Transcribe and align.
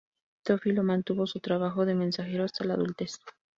Teófilo 0.43 0.81
mantuvo 0.81 1.27
su 1.27 1.39
trabajo 1.41 1.85
de 1.85 1.93
mensajero 1.93 2.43
hasta 2.43 2.65
la 2.65 2.73
adultez. 2.73 3.19